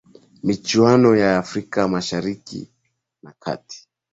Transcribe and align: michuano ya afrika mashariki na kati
michuano 0.43 1.09
ya 1.21 1.29
afrika 1.41 1.87
mashariki 1.87 2.69
na 3.23 3.31
kati 3.39 3.89